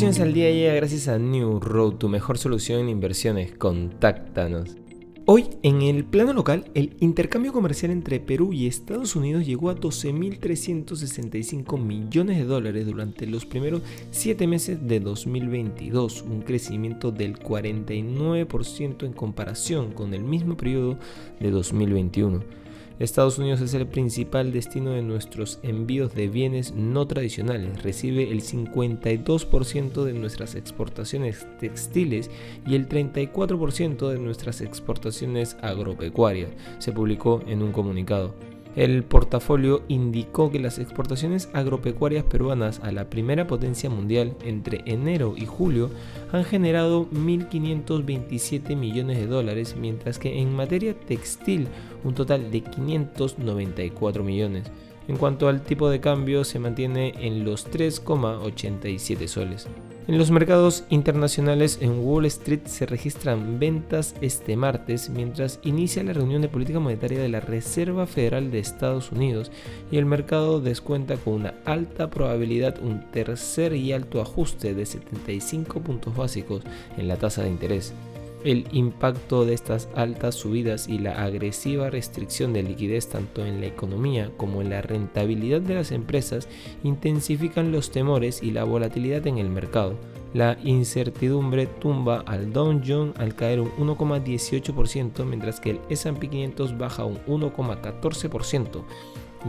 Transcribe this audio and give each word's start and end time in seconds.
Inversiones 0.00 0.26
al 0.26 0.32
día 0.32 0.50
llega 0.50 0.72
gracias 0.72 1.08
a 1.08 1.18
New 1.18 1.60
Road, 1.60 1.96
tu 1.96 2.08
mejor 2.08 2.38
solución 2.38 2.80
en 2.80 2.88
inversiones. 2.88 3.52
Contáctanos. 3.52 4.78
Hoy, 5.26 5.50
en 5.62 5.82
el 5.82 6.06
plano 6.06 6.32
local, 6.32 6.70
el 6.72 6.96
intercambio 7.00 7.52
comercial 7.52 7.90
entre 7.90 8.18
Perú 8.18 8.54
y 8.54 8.66
Estados 8.66 9.14
Unidos 9.14 9.44
llegó 9.44 9.68
a 9.68 9.76
12.365 9.76 11.78
millones 11.78 12.38
de 12.38 12.44
dólares 12.44 12.86
durante 12.86 13.26
los 13.26 13.44
primeros 13.44 13.82
7 14.10 14.46
meses 14.46 14.78
de 14.88 15.00
2022, 15.00 16.22
un 16.22 16.40
crecimiento 16.40 17.12
del 17.12 17.38
49% 17.38 19.04
en 19.04 19.12
comparación 19.12 19.92
con 19.92 20.14
el 20.14 20.24
mismo 20.24 20.56
periodo 20.56 20.96
de 21.40 21.50
2021. 21.50 22.42
Estados 23.00 23.38
Unidos 23.38 23.62
es 23.62 23.72
el 23.72 23.86
principal 23.86 24.52
destino 24.52 24.90
de 24.90 25.00
nuestros 25.00 25.58
envíos 25.62 26.14
de 26.14 26.28
bienes 26.28 26.74
no 26.74 27.06
tradicionales. 27.06 27.82
Recibe 27.82 28.30
el 28.30 28.42
52% 28.42 30.04
de 30.04 30.12
nuestras 30.12 30.54
exportaciones 30.54 31.46
textiles 31.58 32.30
y 32.66 32.74
el 32.74 32.90
34% 32.90 34.10
de 34.10 34.18
nuestras 34.18 34.60
exportaciones 34.60 35.56
agropecuarias, 35.62 36.50
se 36.78 36.92
publicó 36.92 37.42
en 37.46 37.62
un 37.62 37.72
comunicado. 37.72 38.34
El 38.76 39.02
portafolio 39.02 39.82
indicó 39.88 40.50
que 40.50 40.60
las 40.60 40.78
exportaciones 40.78 41.48
agropecuarias 41.52 42.24
peruanas 42.24 42.80
a 42.84 42.92
la 42.92 43.10
primera 43.10 43.48
potencia 43.48 43.90
mundial 43.90 44.36
entre 44.44 44.82
enero 44.86 45.34
y 45.36 45.44
julio 45.44 45.90
han 46.30 46.44
generado 46.44 47.08
1.527 47.10 48.76
millones 48.76 49.18
de 49.18 49.26
dólares, 49.26 49.74
mientras 49.78 50.20
que 50.20 50.40
en 50.40 50.54
materia 50.54 50.94
textil 50.94 51.66
un 52.04 52.14
total 52.14 52.52
de 52.52 52.60
594 52.60 54.22
millones. 54.22 54.70
En 55.08 55.16
cuanto 55.16 55.48
al 55.48 55.62
tipo 55.62 55.90
de 55.90 56.00
cambio, 56.00 56.44
se 56.44 56.60
mantiene 56.60 57.12
en 57.18 57.44
los 57.44 57.68
3,87 57.68 59.26
soles. 59.26 59.66
En 60.10 60.18
los 60.18 60.32
mercados 60.32 60.82
internacionales 60.90 61.78
en 61.80 62.00
Wall 62.00 62.26
Street 62.26 62.62
se 62.64 62.84
registran 62.84 63.60
ventas 63.60 64.16
este 64.20 64.56
martes 64.56 65.08
mientras 65.08 65.60
inicia 65.62 66.02
la 66.02 66.12
reunión 66.12 66.42
de 66.42 66.48
política 66.48 66.80
monetaria 66.80 67.20
de 67.20 67.28
la 67.28 67.38
Reserva 67.38 68.08
Federal 68.08 68.50
de 68.50 68.58
Estados 68.58 69.12
Unidos 69.12 69.52
y 69.92 69.98
el 69.98 70.06
mercado 70.06 70.60
descuenta 70.60 71.16
con 71.16 71.34
una 71.34 71.54
alta 71.64 72.10
probabilidad 72.10 72.82
un 72.82 73.08
tercer 73.12 73.76
y 73.76 73.92
alto 73.92 74.20
ajuste 74.20 74.74
de 74.74 74.84
75 74.84 75.78
puntos 75.78 76.16
básicos 76.16 76.64
en 76.98 77.06
la 77.06 77.14
tasa 77.14 77.44
de 77.44 77.50
interés. 77.50 77.94
El 78.42 78.66
impacto 78.72 79.44
de 79.44 79.52
estas 79.52 79.90
altas 79.94 80.34
subidas 80.34 80.88
y 80.88 80.98
la 80.98 81.22
agresiva 81.22 81.90
restricción 81.90 82.54
de 82.54 82.62
liquidez 82.62 83.08
tanto 83.08 83.44
en 83.44 83.60
la 83.60 83.66
economía 83.66 84.30
como 84.38 84.62
en 84.62 84.70
la 84.70 84.80
rentabilidad 84.80 85.60
de 85.60 85.74
las 85.74 85.92
empresas 85.92 86.48
intensifican 86.82 87.70
los 87.70 87.90
temores 87.90 88.42
y 88.42 88.50
la 88.50 88.64
volatilidad 88.64 89.26
en 89.26 89.36
el 89.36 89.50
mercado. 89.50 89.94
La 90.32 90.56
incertidumbre 90.64 91.66
tumba 91.66 92.22
al 92.24 92.50
Dow 92.52 92.80
Jones 92.86 93.14
al 93.18 93.34
caer 93.34 93.60
un 93.60 93.72
1,18% 93.72 95.26
mientras 95.26 95.60
que 95.60 95.72
el 95.72 95.80
S&P 95.90 96.28
500 96.28 96.78
baja 96.78 97.04
un 97.04 97.18
1,14% 97.26 98.84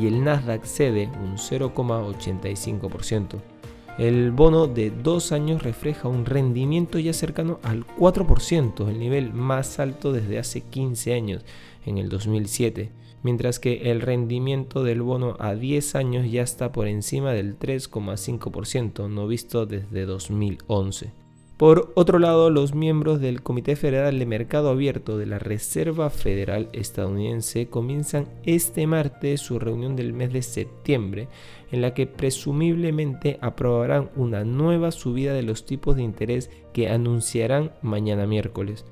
y 0.00 0.06
el 0.06 0.24
Nasdaq 0.24 0.64
cede 0.64 1.10
un 1.22 1.36
0,85%. 1.36 3.57
El 3.98 4.30
bono 4.30 4.68
de 4.68 4.92
dos 4.92 5.32
años 5.32 5.64
refleja 5.64 6.06
un 6.06 6.24
rendimiento 6.24 7.00
ya 7.00 7.12
cercano 7.12 7.58
al 7.64 7.84
4%, 7.84 8.88
el 8.88 9.00
nivel 9.00 9.32
más 9.32 9.80
alto 9.80 10.12
desde 10.12 10.38
hace 10.38 10.60
15 10.60 11.14
años, 11.14 11.44
en 11.84 11.98
el 11.98 12.08
2007, 12.08 12.92
mientras 13.24 13.58
que 13.58 13.90
el 13.90 14.00
rendimiento 14.00 14.84
del 14.84 15.02
bono 15.02 15.36
a 15.40 15.56
10 15.56 15.96
años 15.96 16.30
ya 16.30 16.42
está 16.42 16.70
por 16.70 16.86
encima 16.86 17.32
del 17.32 17.58
3,5%, 17.58 19.10
no 19.10 19.26
visto 19.26 19.66
desde 19.66 20.06
2011. 20.06 21.10
Por 21.58 21.90
otro 21.96 22.20
lado, 22.20 22.50
los 22.50 22.72
miembros 22.72 23.20
del 23.20 23.42
Comité 23.42 23.74
Federal 23.74 24.16
de 24.16 24.26
Mercado 24.26 24.70
Abierto 24.70 25.18
de 25.18 25.26
la 25.26 25.40
Reserva 25.40 26.08
Federal 26.08 26.68
estadounidense 26.72 27.66
comienzan 27.66 28.28
este 28.44 28.86
martes 28.86 29.40
su 29.40 29.58
reunión 29.58 29.96
del 29.96 30.12
mes 30.12 30.32
de 30.32 30.42
septiembre, 30.42 31.26
en 31.72 31.80
la 31.80 31.94
que 31.94 32.06
presumiblemente 32.06 33.38
aprobarán 33.40 34.08
una 34.14 34.44
nueva 34.44 34.92
subida 34.92 35.32
de 35.32 35.42
los 35.42 35.66
tipos 35.66 35.96
de 35.96 36.04
interés 36.04 36.48
que 36.72 36.90
anunciarán 36.90 37.72
mañana 37.82 38.28
miércoles. 38.28 38.84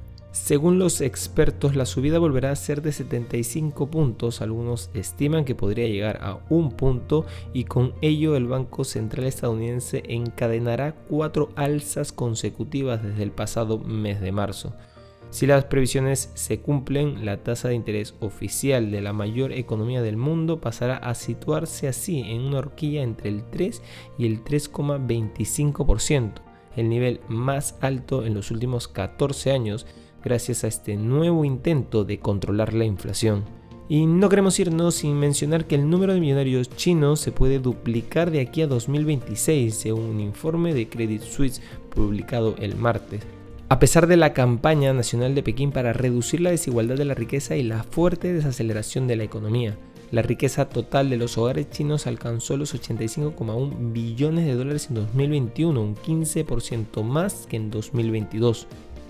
Según 0.44 0.78
los 0.78 1.00
expertos, 1.00 1.74
la 1.74 1.86
subida 1.86 2.20
volverá 2.20 2.52
a 2.52 2.56
ser 2.56 2.80
de 2.80 2.92
75 2.92 3.90
puntos, 3.90 4.42
algunos 4.42 4.90
estiman 4.94 5.44
que 5.44 5.56
podría 5.56 5.88
llegar 5.88 6.18
a 6.22 6.38
un 6.50 6.70
punto 6.70 7.24
y 7.52 7.64
con 7.64 7.94
ello 8.00 8.36
el 8.36 8.46
Banco 8.46 8.84
Central 8.84 9.26
estadounidense 9.26 10.04
encadenará 10.06 10.94
cuatro 11.08 11.48
alzas 11.56 12.12
consecutivas 12.12 13.02
desde 13.02 13.24
el 13.24 13.32
pasado 13.32 13.78
mes 13.78 14.20
de 14.20 14.30
marzo. 14.30 14.74
Si 15.30 15.46
las 15.46 15.64
previsiones 15.64 16.30
se 16.34 16.60
cumplen, 16.60 17.24
la 17.24 17.42
tasa 17.42 17.68
de 17.68 17.74
interés 17.74 18.14
oficial 18.20 18.92
de 18.92 19.00
la 19.00 19.12
mayor 19.12 19.52
economía 19.52 20.02
del 20.02 20.18
mundo 20.18 20.60
pasará 20.60 20.98
a 20.98 21.14
situarse 21.14 21.88
así 21.88 22.20
en 22.20 22.42
una 22.42 22.58
horquilla 22.58 23.02
entre 23.02 23.30
el 23.30 23.42
3 23.50 23.82
y 24.18 24.26
el 24.26 24.44
3,25%, 24.44 26.34
el 26.76 26.88
nivel 26.88 27.20
más 27.26 27.76
alto 27.80 28.24
en 28.24 28.34
los 28.34 28.50
últimos 28.50 28.86
14 28.86 29.50
años, 29.50 29.86
gracias 30.26 30.64
a 30.64 30.66
este 30.66 30.96
nuevo 30.96 31.44
intento 31.44 32.04
de 32.04 32.18
controlar 32.18 32.74
la 32.74 32.84
inflación. 32.84 33.44
Y 33.88 34.06
no 34.06 34.28
queremos 34.28 34.58
irnos 34.58 34.96
sin 34.96 35.14
mencionar 35.14 35.66
que 35.66 35.76
el 35.76 35.88
número 35.88 36.14
de 36.14 36.20
millonarios 36.20 36.68
chinos 36.68 37.20
se 37.20 37.30
puede 37.30 37.60
duplicar 37.60 38.32
de 38.32 38.40
aquí 38.40 38.62
a 38.62 38.66
2026, 38.66 39.72
según 39.72 40.06
un 40.06 40.20
informe 40.20 40.74
de 40.74 40.88
Credit 40.88 41.22
Suisse 41.22 41.62
publicado 41.94 42.56
el 42.58 42.74
martes. 42.74 43.22
A 43.68 43.78
pesar 43.78 44.08
de 44.08 44.16
la 44.16 44.32
campaña 44.32 44.92
nacional 44.92 45.36
de 45.36 45.44
Pekín 45.44 45.70
para 45.70 45.92
reducir 45.92 46.40
la 46.40 46.50
desigualdad 46.50 46.96
de 46.96 47.04
la 47.04 47.14
riqueza 47.14 47.54
y 47.54 47.62
la 47.62 47.84
fuerte 47.84 48.32
desaceleración 48.32 49.06
de 49.06 49.14
la 49.14 49.22
economía, 49.22 49.76
la 50.10 50.22
riqueza 50.22 50.68
total 50.68 51.08
de 51.08 51.18
los 51.18 51.38
hogares 51.38 51.70
chinos 51.70 52.08
alcanzó 52.08 52.56
los 52.56 52.74
85,1 52.74 53.92
billones 53.92 54.44
de 54.44 54.54
dólares 54.54 54.88
en 54.88 54.96
2021, 54.96 55.80
un 55.80 55.94
15% 55.94 57.04
más 57.04 57.46
que 57.46 57.56
en 57.56 57.70
2022. 57.70 58.66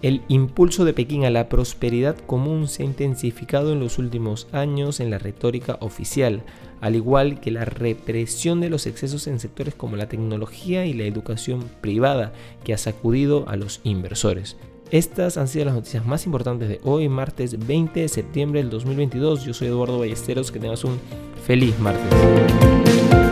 El 0.06 0.22
impulso 0.28 0.84
de 0.84 0.92
Pekín 0.92 1.24
a 1.24 1.30
la 1.30 1.48
prosperidad 1.48 2.16
común 2.16 2.68
se 2.68 2.84
ha 2.84 2.86
intensificado 2.86 3.72
en 3.72 3.80
los 3.80 3.98
últimos 3.98 4.46
años 4.52 5.00
en 5.00 5.10
la 5.10 5.18
retórica 5.18 5.78
oficial, 5.80 6.44
al 6.80 6.94
igual 6.94 7.40
que 7.40 7.50
la 7.50 7.64
represión 7.64 8.60
de 8.60 8.70
los 8.70 8.86
excesos 8.86 9.26
en 9.26 9.40
sectores 9.40 9.74
como 9.74 9.96
la 9.96 10.08
tecnología 10.08 10.86
y 10.86 10.92
la 10.92 11.06
educación 11.06 11.64
privada, 11.80 12.32
que 12.62 12.72
ha 12.72 12.78
sacudido 12.78 13.48
a 13.48 13.56
los 13.56 13.80
inversores. 13.82 14.56
Estas 14.92 15.38
han 15.38 15.48
sido 15.48 15.64
las 15.64 15.74
noticias 15.74 16.06
más 16.06 16.24
importantes 16.24 16.68
de 16.68 16.80
hoy, 16.84 17.08
martes 17.08 17.66
20 17.66 17.98
de 17.98 18.08
septiembre 18.08 18.60
del 18.60 18.70
2022. 18.70 19.44
Yo 19.44 19.54
soy 19.54 19.66
Eduardo 19.66 19.98
Ballesteros, 19.98 20.52
que 20.52 20.60
tengas 20.60 20.84
un 20.84 21.00
feliz 21.44 21.76
martes. 21.80 23.26